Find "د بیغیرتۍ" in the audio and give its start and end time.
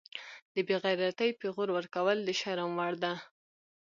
0.53-1.29